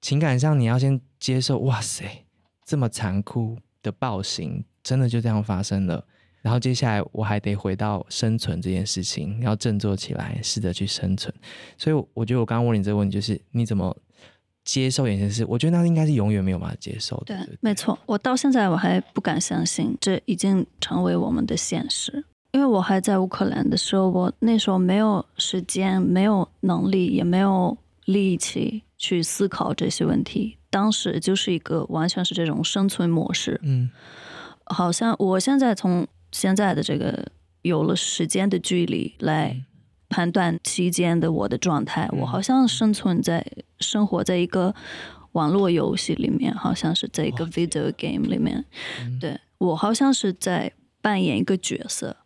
[0.00, 2.24] 情感上，你要先接受，哇塞，
[2.64, 6.04] 这么残酷的暴行，真的就这样发生了。
[6.48, 11.32] 然后接下来我还得回到生存这件事情，要振作起来，试着去生存。
[11.76, 13.94] 所以我觉得我刚刚问你这个问题，就是你怎么
[14.64, 15.44] 接受眼前事？
[15.44, 17.24] 我觉得那应该是永远没有办法接受的。
[17.26, 17.98] 对，对对没错。
[18.06, 22.24] 我到现在我还不敢相信，这已经成为我们的现实。
[22.52, 30.56] 因为我还在乌克兰的时候，我那时候没有时间、没有能力、也没有力气去思考这些问题。
[30.70, 33.60] 当时就是一个完全是这种生存模式。
[33.62, 33.90] 嗯，
[34.64, 36.06] 好像我现在从。
[36.32, 37.30] 现在的这个
[37.62, 39.64] 有了时间的距离来
[40.08, 43.46] 判断期间的我的状态，我好像生存在
[43.80, 44.74] 生活在一个
[45.32, 48.64] 网络游戏里面，好像是在一个 video game 里面。
[49.20, 52.16] 对，我好像是在扮演一个角色，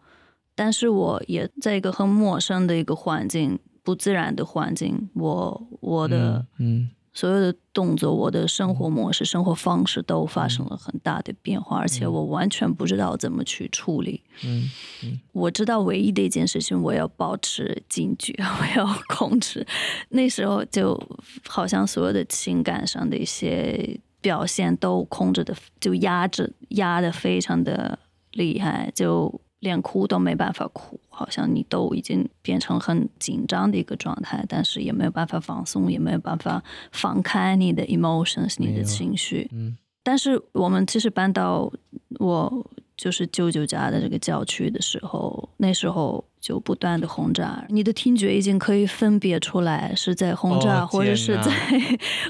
[0.55, 6.91] 但是我也在一个很陌生的一个环境，不自然的环境，我我的嗯。
[7.13, 14.23] 嗯所有的动作，我的生活模式、生活方式都发生了很大的变化，而且我完全不知道怎么去处理。
[14.43, 14.71] 嗯，
[15.05, 19.67] 嗯，我知道唯一的一件事情，我要保持警觉， 我要控制。
[20.09, 20.99] 那时候就
[21.47, 27.99] 好像所有的情感上的一些表现都控制的，就压制，压的非常的
[28.33, 29.39] 厉害，就。
[29.63, 39.49] 连哭都没办法哭，好像你都已经变成很紧张的一个状态，但是也没有办法放松，也没有办法放开你的 emotions，你的情绪。
[39.53, 39.77] 嗯。
[40.03, 41.73] 但是我们其实搬到
[42.19, 51.53] 我就是舅舅家的这个郊区的时候，那时候就不断的轰炸，你的听觉已经可以分别出来是在轰炸，哦、 或者是在，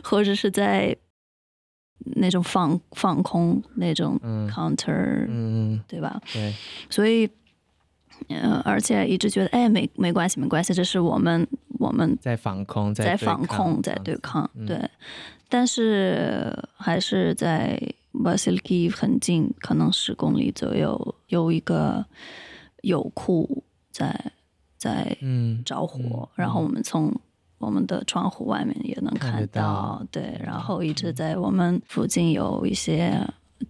[0.04, 0.94] 或者是在。
[2.16, 4.18] 那种放放空，那种
[4.50, 6.20] counter，嗯，对吧？
[6.32, 6.54] 对，
[6.90, 7.28] 所以，
[8.28, 11.46] 呃，而且一直觉得，哎，没没关系，没关系，这是我们
[11.78, 14.90] 我们在防空，在，在防空，在对抗，嗯、对。
[15.48, 17.80] 但是还是在
[18.12, 22.04] Vasilkiv 很近，可能十公里左右，有一个
[22.82, 24.32] 油库在
[24.76, 25.16] 在
[25.64, 27.12] 着火，嗯嗯、然后我们从。
[27.62, 33.16] 我们的窗户外面也能看到，对，然后一直在我们附近有一些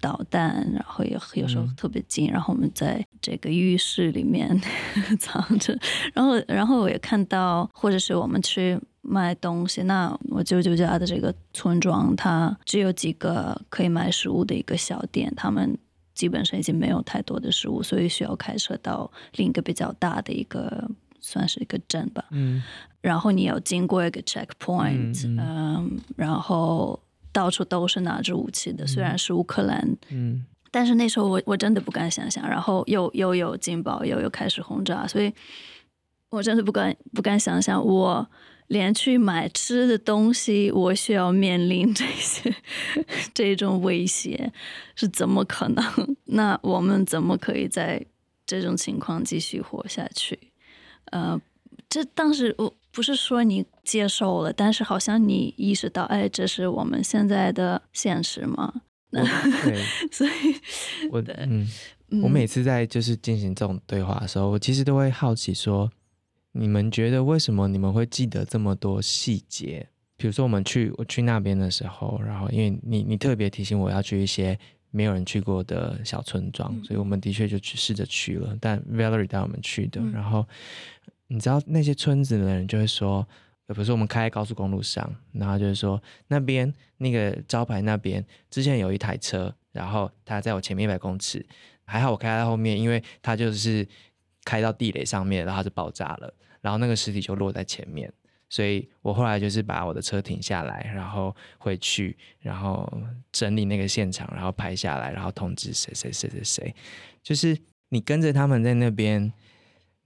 [0.00, 4.59] 导弹，然后也有时候特别近，然后我们在这个浴室里面
[5.20, 5.78] 藏着，
[6.14, 15.76] 然后然后我也看到，或者是我们去卖东西，那我舅舅家的这个村庄，它只有几个可以卖食物的一个小店，他们
[16.14, 20.90] 基本上已经没有太多的食物，所以需要开车到另一个比较大的一个。
[21.23, 22.63] 算是一个镇吧，嗯，
[23.01, 27.01] 然后你要经过一个 checkpoint，嗯，嗯，然后
[27.33, 35.33] 到处都是拿着武器的，虽然是乌克兰，嗯，但是那时候我我真的不敢想象，然后又又有警报，又又开始轰炸，所以
[36.29, 38.29] 我真的不敢不敢想象，我
[38.67, 42.55] 连去买吃的东西，我需要面临这些
[43.33, 44.53] 这种威胁，
[44.97, 46.17] 是怎么可能？
[46.25, 48.05] 那我们怎么可以在
[48.45, 50.39] 这种情况继续活下去？
[51.12, 51.40] 呃，
[51.88, 58.83] 这当时我不是说你接受了，但是好像你意识到，哎，这是我们现在的现实吗？
[59.12, 60.31] 对，所以
[61.11, 61.68] 我嗯，
[62.22, 65.90] 我每次在就是进行这种对话的时候，我其实都会好奇说，
[66.53, 69.87] 你们觉得为什么你们会记得这么多细节？
[70.16, 74.59] 比如说我们去我去那边的时候，然后因为你你特别提醒我要去一些。
[74.94, 78.55] 没有人去过的小村庄，所以我们的确就去试着去了。
[78.61, 80.46] 但 Valerie 带我们去的，然后
[81.33, 83.27] 你知道那些村子的人就会说，
[83.66, 91.45] 比如说我们开在高速公路上，然后就是说那边那个招牌那边之前有一台车，然后他在我前面一百公尺，
[91.85, 93.88] 还好我开在后面，因为他就是
[94.45, 98.12] 开到地雷上面，然后就爆炸了，然后那个尸体就落在前面。
[98.51, 102.87] 所以我后来就是把我的车停下来，然后回去，然后
[103.33, 106.75] 整理那个现场，然后拍下来，然后通知谁谁谁谁谁，
[107.23, 107.57] 就是
[107.88, 109.33] 你跟着他们在那边，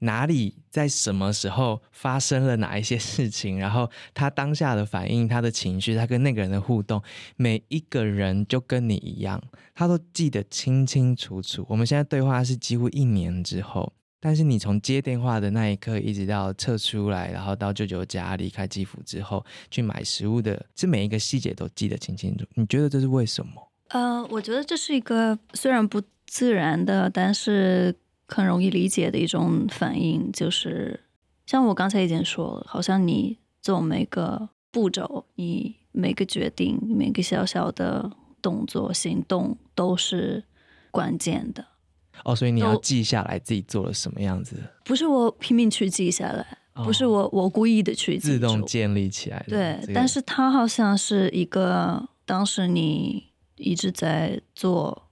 [0.00, 7.02] 哪里在什么时候发生了哪一些事情，然后他当下的反应、他的情绪、他跟那个人的互动，
[7.36, 9.42] 每一个人就跟你一样，
[9.74, 11.64] 他都记得清清楚楚。
[11.68, 13.92] 我们现在对话是几乎一年之后。
[14.18, 22.44] 但是你从接电话的那一刻，一直到撤出来，然后到舅舅家离开基辅之后去买食物的，这每一个细节都记得清清楚。
[22.54, 23.52] 你觉得这是为什么？
[23.90, 27.94] 呃，我觉得这是一个虽然不自然的，但是
[28.28, 31.00] 很容易理解的一种反应，就是
[31.46, 38.10] 像我刚才已经说了，好像你做每个步骤，你每个决定，每个小小的
[38.42, 40.44] 动作、行动都是
[40.90, 41.64] 关键的。
[42.24, 44.56] 哦，所以你要记下来自己做了什么样子？
[44.84, 49.50] 不是我拼命去记下来，哦、不是我我故意的去记，自动建立起来的。
[49.50, 53.24] 对，这个、但是它好像是一个当时你
[53.56, 55.05] 一直在做，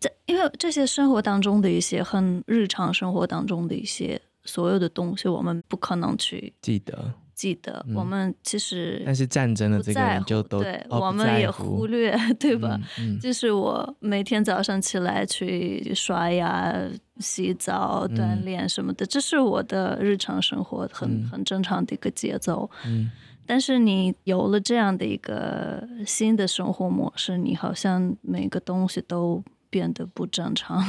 [0.00, 7.14] 在因为这些生活当中的一些很日常生活当中的一些所有的东西，我们不可能去记得。
[7.34, 12.78] 记得我们其实，但是战争的这个人就都对，我们也忽略，对吧？
[13.20, 16.72] 就是我每天早上起来去刷牙、
[17.18, 22.70] 洗澡、锻炼什么的，这是我的日常生活，很很正常的一个节奏。
[22.86, 23.10] 嗯，
[23.46, 29.42] 但是你有了这样的一个新的生活模式，你好像每个东西都。
[29.72, 30.84] 变得不正常，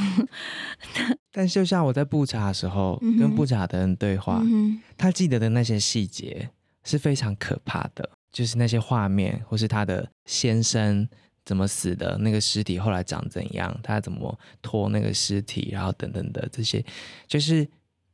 [1.32, 6.50] 但就像我在布查的时候，嗯、跟布查的人对话，嗯、他记得的那些细节
[6.82, 11.08] 是非常可怕的，就是那些画面，或是他的先生
[11.46, 16.84] 怎么死的，那个尸体后来长怎样，他怎么拖那个尸体，然后等等的这些，
[17.26, 17.66] 就是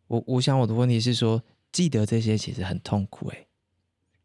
[0.06, 3.48] 我我想我的问题是说，记得这些其实很痛苦诶，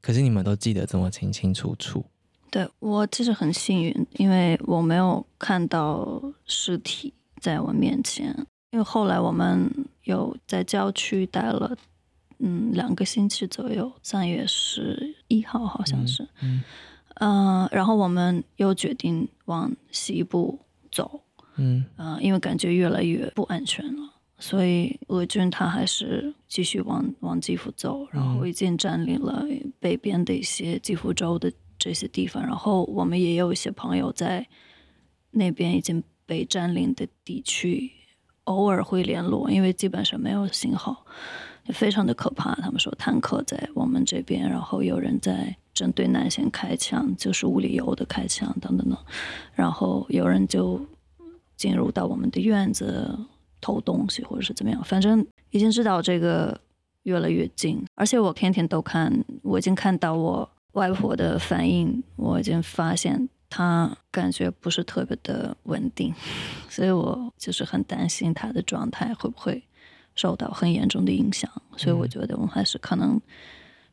[0.06, 2.06] 可是你们都记得这么清清楚楚。
[2.52, 8.28] 对，我其实很幸运，因为我没有看到尸体在我面前。
[8.70, 9.68] 因为后来我们
[10.04, 11.76] 有在郊区待了，
[12.38, 16.62] 嗯，两个星期左右，三月十一号好像是，嗯，
[17.16, 20.60] 嗯、呃，然后我们又决定往西部
[20.92, 21.20] 走，
[21.56, 24.14] 嗯，呃，因为感觉越来越不安全了，
[24.46, 29.46] 所以俄军他还是继续往往基辅走，然后已经占领了
[29.80, 31.52] 北边的一些基辅州的。
[31.78, 34.48] 这些地方，然后我们也有一些朋友在
[35.32, 37.92] 那边已经被占领的地区，
[38.46, 41.06] 偶尔会联络，因为基本上没有信号，
[41.66, 42.56] 也非常的可怕。
[42.56, 48.98] 他们说坦克在我们这边，然后有人在针对南线开枪，就是无理由的开枪等等等，
[49.54, 50.80] 然后有人就
[51.58, 53.20] 进入到我们的院子
[53.66, 56.60] 偷东西或者是怎么样，反正已经知道这个
[57.04, 59.12] 越来越近，而且我天天都看，
[59.42, 60.48] 我已经看到我。
[60.76, 66.14] 外婆的反应，我已经发现她感觉不是特别的稳定，
[66.68, 69.64] 所以我就是很担心她的状态会不会
[70.16, 73.18] 受到很严重的影响，所以我觉得我们还是可能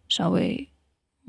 [0.09, 0.68] 稍微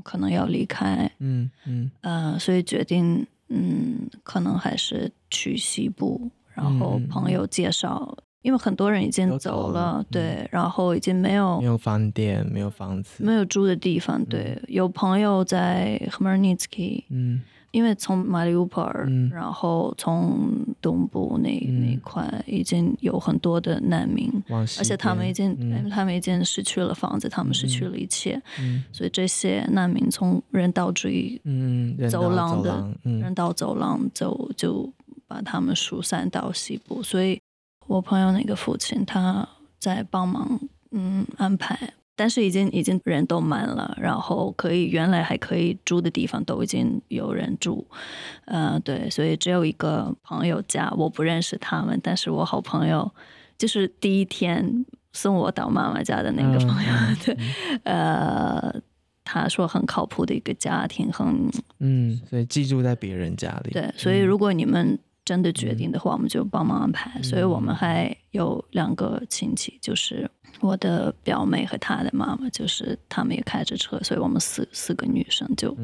[0.01, 8.17] 可能要离开，嗯嗯，呃，所以决定，嗯，可能还是去西部，然后朋友介绍。
[8.43, 14.23] 因为很多人已经走了，走了对、嗯，然后已经没有没有饭店，没有房子，没有住的地方。
[14.25, 17.41] 对，嗯、有朋友在 Khmelnytsky 嗯，
[17.71, 31.41] 因为从马里乌波尔，然后从东部那、嗯、那块已经有很多的难民，而且他们已经、嗯，他们已经失去了房子，他们失去了一切，嗯、所以这些难民从人道主义
[32.11, 34.91] 走廊的人道走廊、走就
[35.27, 37.39] 把他们疏散到西部，所以。
[37.87, 39.47] 我朋友那个父亲，他
[39.79, 40.59] 在帮忙，
[40.91, 47.85] 嗯，安排，但是已经已经人都满了，然后可以原来还可以住的地方都已经有人住，
[48.45, 53.11] 呃，对，所以只有一个朋友家，我不认识他们，但是我好朋友，
[53.57, 56.91] 就是第一天送我到妈妈家的那个朋友，
[57.25, 57.37] 对、
[57.83, 58.73] 呃，
[59.23, 64.97] 他说很靠谱的一个家庭，很，嗯，所以寄住在别人家里，对，所以如果你们。
[65.25, 67.21] 真的决定的话，我们就帮忙安排。
[67.21, 75.77] 所以我们还有两个亲戚，就是我的表妹和她的妈妈，就是他们也开着车，所以我们四四个女生就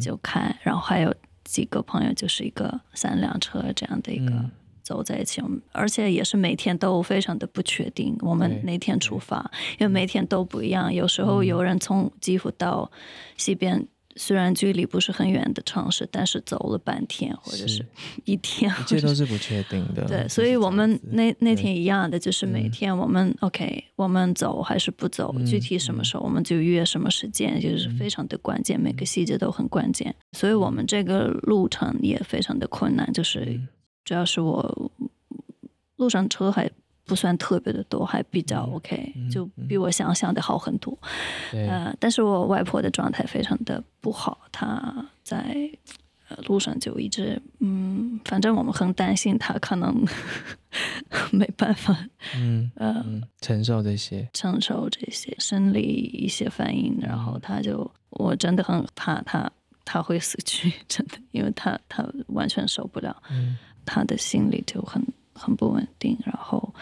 [0.00, 1.14] 就开，然后还有
[1.44, 4.32] 几个朋友，就是一个三辆车这样的一个
[4.82, 5.42] 走在一起。
[5.72, 10.92] 而且也是每天都非常的不确定，我们哪天出发，因为每天都不一样。
[10.92, 12.90] 有时候有人从基辅到
[13.36, 13.86] 西边。
[14.16, 17.84] 虽然距离不是很远的城市，但是走了半天或者是
[18.24, 20.04] 一天，这都是不确定的。
[20.08, 30.14] 对，所以我们那那天一样的，就是每天我们 OK，我们走还是不走，具体什么时候我们就约什么时间，就是非常的关键，每个细节都很关键。
[30.32, 33.60] 所以我们这个路程也非常的困难，就是
[34.04, 34.90] 主要是我
[35.96, 36.70] 路上车还。
[37.06, 40.98] 不算特别的多，还比较 OK，嗯，就比我想象的好很多。
[41.52, 45.56] 嗯，呃，但是我外婆的状态非常的不好，她在
[46.48, 50.04] 路上就一直，嗯，反正我们很担心她可能
[51.30, 51.96] 没办法，
[52.36, 53.04] 嗯，呃，
[53.40, 59.48] 承受这些，承受这些生理一些反应，然后她就，我真的很怕她，
[59.84, 65.00] 她会死去， 真的，因为她她完全受不了，嗯，她的心里就很。
[65.36, 66.72] 很不稳定，然后，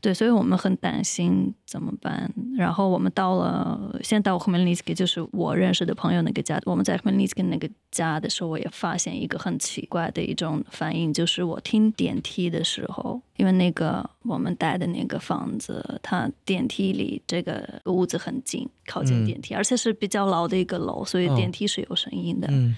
[0.00, 2.32] 对，所以我们很担心怎么办。
[2.56, 6.60] 然后我们到了，现在到 Khmelnytsky，就是我认识的朋友那个家。
[6.64, 22.46] 我们在后面 Lizka 那个家的时候，我也发现一个很奇怪的一种反应，就是我听电梯的时候，因为那个我们待的那个房子，它电梯离这个屋子很近，靠近电梯，嗯、而且是比较老的一个楼，所以电梯是有声音的。
[22.46, 22.76] 哦嗯。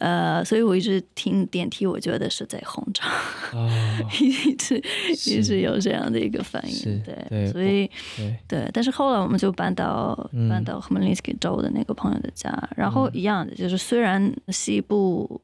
[0.00, 3.04] 呃，所以我一直听电梯，我觉得是在轰炸，
[3.52, 3.70] 哦、
[4.20, 4.82] 一直
[5.26, 15.40] 一直有这样的一个反应，对，对，所以对，对，但是后来我们就搬到、嗯、搬到 Khmelnytsky 州的那个朋友的家，然后一样的，就是虽然西部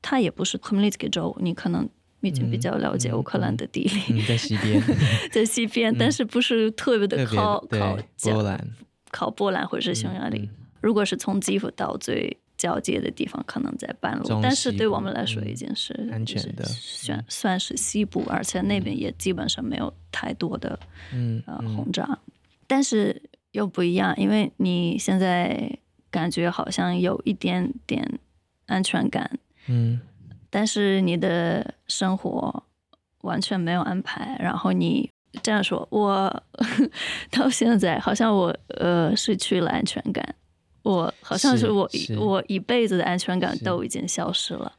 [0.00, 1.88] 它也不是 Khmelnytsky 州，你可能
[2.28, 4.82] 已经比较了解乌克兰的地理，嗯嗯、在西边，
[5.30, 8.68] 在西边，但是不是特别的靠靠波兰，
[9.10, 10.48] 靠波兰或者是匈牙利。
[10.80, 20.78] 如果是从基辅到最交界的地方可能在半路，但是对我们来说已经是安全的，算算是西部，而且那边也基本上没有太多的
[21.12, 22.18] 嗯呃轰炸，
[22.66, 23.20] 但是
[23.52, 25.78] 又不一样，因为你现在
[26.10, 28.18] 感觉好像有一点点
[28.66, 30.00] 安全感，嗯，
[30.54, 32.62] 但是你的生活
[33.22, 35.08] 完全没有安排，然后你
[35.42, 36.42] 这样说，我
[37.32, 40.22] 到现在好像我呃失去了安全感。
[40.82, 44.72] 我好像是我是我一辈子的安全感都已经消失了。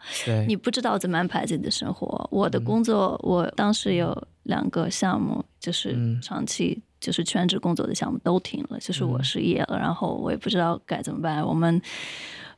[0.45, 2.27] 你不知道怎么安排自己的生活。
[2.29, 11.41] 我的工作，嗯、我当时有两个项目，就是长期就是全职工作的项目都停了，嗯、就是我失业了，然后我也不知道该怎么办。
[11.41, 11.81] 我们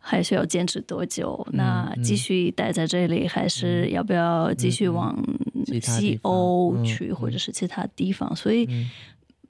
[0.08, 1.44] 还需要坚持多久？
[1.52, 5.18] 嗯、那继续待在这里，还是要不要继续往
[5.82, 8.36] 西欧去，或者是其他地方？
[8.36, 8.66] 所以。
[8.70, 8.90] 嗯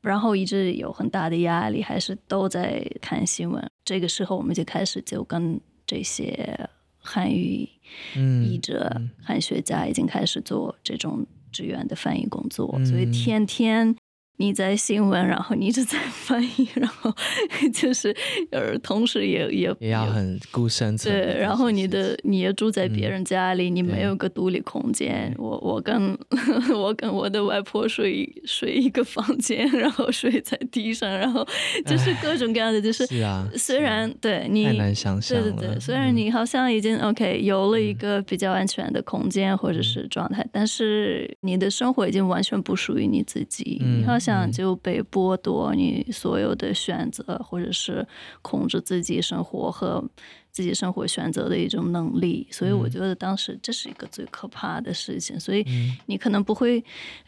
[0.06, 3.60] 然后一直有很大的压力，还是都在看新闻。
[3.84, 7.68] 这个时候，我们就开始就跟这些汉语
[8.16, 13.96] 译者、嗯、汉学家已经开始做这种志愿的翻译工作，嗯、所以天天。
[14.38, 17.14] 你在新闻，然后你一直在翻译，然后
[17.74, 18.14] 就是
[18.52, 21.14] 呃，同时也也也要很顾生存。
[21.14, 25.34] 对，然后你的你也住在别人家里，嗯、你没有个独立空间。
[25.38, 26.18] 我我跟
[26.76, 31.48] 我跟我的外婆睡睡一个房间，然后睡在地上，然后
[31.88, 33.48] 就是各种各样的，就是，是啊。
[33.56, 43.80] 虽然对你太难想象，对对对，虽然你好像已经 OK 有了一个比较安全的空间或者是状态，嗯、但是你的生活已经完全不属于你自己。
[43.82, 44.02] 嗯。
[44.02, 44.25] 你好像。
[44.26, 48.06] 像就被剥夺你所有的选择，或者是
[48.42, 50.04] 控制自己生活和
[50.52, 55.40] 自己生活选择的一种能力，所以我觉得当时这是一个最可怕的事情。
[55.40, 55.64] 所以
[56.08, 56.84] 你可能不会，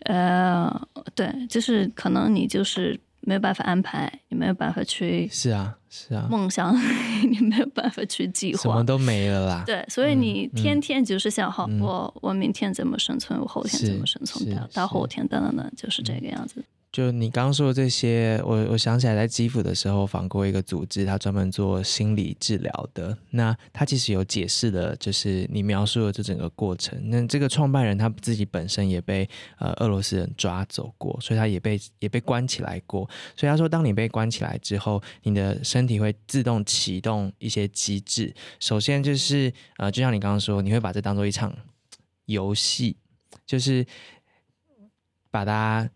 [0.05, 0.73] 呃，
[1.13, 6.73] 对，就是可能你就是没有办法安排，你没有办法去，是啊，是啊，梦想
[7.29, 9.63] 你没有办法去计划，什么都没了啦。
[9.65, 16.63] 对，所以你天天就是想，好，我我明天怎么生存，我后天怎么生存，到到后天等等等，就是这个样子。
[16.97, 23.15] 就你刚刚说的这些，我我想起来在基辅的时候访过一个组织，他专门做心理治疗的。
[23.29, 26.99] 那他其实有解释的，就是你描述的这整个过程。
[27.11, 29.29] 那这个创办人他自己本身也被
[29.59, 33.07] 呃俄罗斯人抓走过，所以他也被也被关起来过。
[33.35, 38.33] 所以他说，当你被关起来之后，你的身体会自动启动一些机制。
[38.59, 41.55] 首先就是呃，就像你刚刚说，你会把这当做一场
[42.25, 42.97] 游戏，
[43.45, 43.85] 就是
[45.29, 45.87] 把它。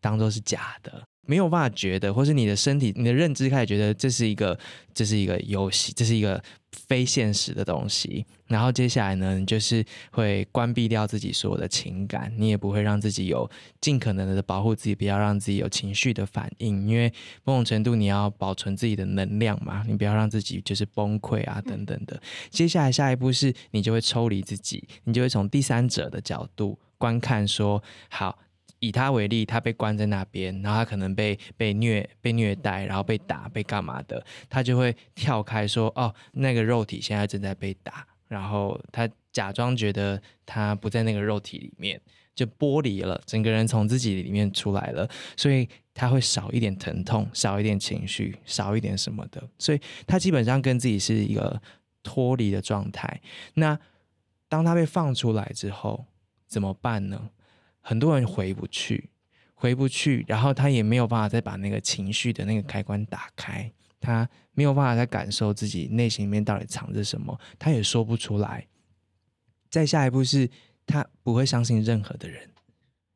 [0.00, 4.58] 当做是假的，没有办法觉得，或是你的身体、你的认知开始觉得这是一个，
[4.94, 6.42] 这是一个游戏，这是一个
[6.72, 8.24] 非现实的东西。
[8.46, 13.48] 然后接下来呢，你就是会关闭掉自己所有的情感，你也不会让自己有
[13.80, 17.12] 尽可能的保护自己，不要让自己有情绪的反应，因为
[17.44, 22.20] 某种程度你要保存自己的能量嘛，你不要让自己就是崩溃啊等等的。
[22.50, 28.36] 接下来下一步是你就会抽离自己，你就会从第三者的角度观看说，好。
[28.80, 42.00] 以他为例，他被关在那边，然后他可能被被虐、被虐待，然后被打、被干嘛的，他就会跳开说：“哦，那个肉体现在正在被打。”然后他假装觉得他不在那个肉体里面，
[42.34, 51.60] 就剥离了，整个人从自己里面出来了，所以他会少一点疼痛，少一点情绪，少一点什么的，所以他基本上跟自己是一个
[52.04, 53.20] 脱离的状态。
[53.54, 53.76] 那
[54.48, 56.06] 当他被放出来之后，
[56.46, 57.30] 怎么办呢？
[57.90, 59.10] 很多人回不去，
[59.52, 63.68] 回不去，然后他也没有办法再把那个情绪的那个开关打开，
[63.98, 68.64] 他没有办法再感受自己内心里面到底藏着什么，他也说不出来。
[69.68, 70.48] 再下一步是
[70.86, 72.48] 他不会相信任何的人，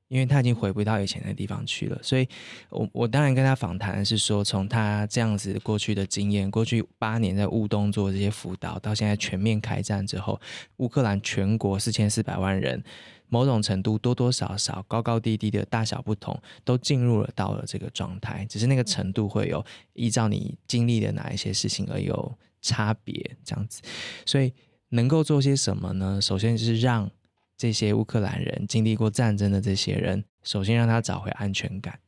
[0.09, 1.99] 因为他已经回不到以前的地方去了。
[2.03, 2.29] 所以
[2.71, 10.41] 我我当然跟他访谈是说，从他这样子过去的经验，过去八年在乌东做这些辅导，到现在全面开战之后，
[10.77, 12.83] 乌克兰全国四千四百万人。
[13.31, 22.33] 某种程度，多多少少、高高低低的大小不同，都进入了到了这个状态，只是那个程度会有依照你经历的哪一些事情而有
[22.63, 23.83] 差别，这样子。
[24.25, 24.53] 所以
[24.91, 26.21] 能够做些什么呢？
[26.21, 27.11] 首先就是让
[27.57, 31.99] 这些乌克兰人经历过战争的这些人，首先让他找回安全感。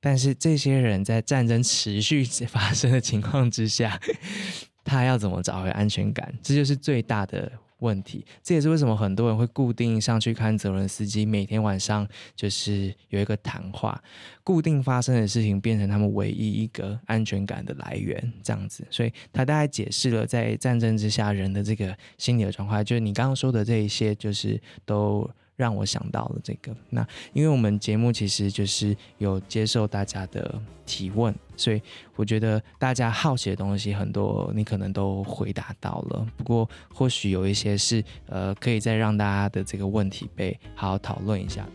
[0.00, 4.00] 但是这些人在战争持续 发生的情况之下，
[4.84, 6.34] 他要怎么找回安全感？
[6.42, 7.52] 这就是最大的。
[7.80, 14.02] 问题，这也是为什么很多人会固定上去看泽伦斯基，每天晚上就是有一个谈话，
[14.42, 18.86] 固定发生的事情变成他们唯一一个安全感的来源，这样子。
[18.90, 25.28] 所以他大概解释了在战争之下人的这个心理的状况，就是你刚刚说的这一些，就是都。
[25.60, 26.74] 让我想到了这个。
[26.88, 31.82] 那因为我们节目其实就是有接受大家的提问，所以
[32.16, 36.26] 我觉得大家好奇的东西很多，你可能都回答到了。
[36.38, 41.68] 不过或许有一些是呃，可以再让大家的这个问题被好好讨论一下。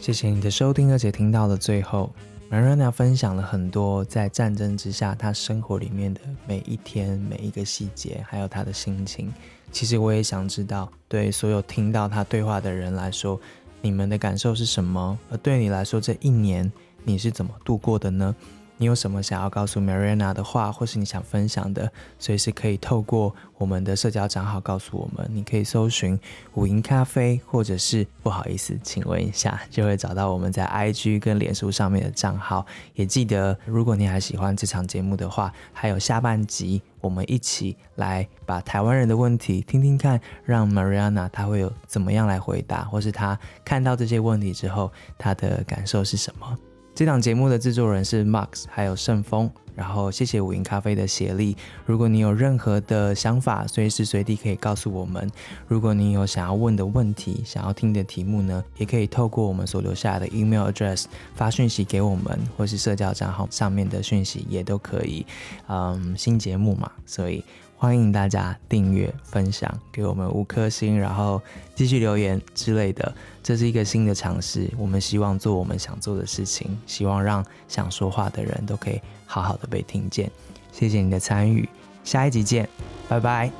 [0.00, 2.10] 谢谢你的收听，而且听到了最后。
[2.52, 9.32] Marina 分享了很多在战争之下他生活里面的每一天每一个细节，还有他的心情。
[9.70, 13.40] 其实我也想知道，对所有听到他对话的人来说，
[13.80, 15.18] 你们的感受是什么？
[15.30, 16.70] 而对你来说，这一年
[17.04, 18.36] 你是怎么度过的呢？
[18.82, 25.24] 你有什么想要告诉 Mariana 的话，或是你想分享的，随时可以透过我们的社交账号告诉我们。
[25.32, 26.18] 你可以搜寻
[26.54, 32.66] 五营咖啡，或者是不好意思，请问一下，就会找到我们在 IG 跟脸书上面的账号。
[32.94, 46.58] 也记得，如果你还喜欢这场节目的话，还有下半集，我们一起来把台湾人的问题听听看，让 Mariana 她会有怎么样来回答，或是她看到这些问题之后，她的感受是什么？
[46.94, 49.50] 这档节目的制作人是 Max，还有盛峰。
[49.74, 51.56] 然后谢谢五云咖啡的协力。
[51.86, 55.26] 如果你有任何的想法，随时随地可以告诉我们。
[55.66, 65.24] 如果你有想要问的问题，想要听的题目呢，也可以透过我们所留下来的 email address 发讯息给我们，或是社交账号上面的讯息也都可以。
[65.68, 67.42] 嗯，新节目嘛，所以。
[67.82, 71.42] 欢迎大家订阅、分享，给我们五颗星，然后
[71.74, 73.12] 继续留言之类的。
[73.42, 80.30] 这是一个新的尝试，我们希望做我们想做的事情，希望让想说话的人都可以好好的被听见。
[80.70, 81.68] 谢谢你的参与，
[82.04, 82.68] 下一集见，
[83.08, 83.50] 拜拜。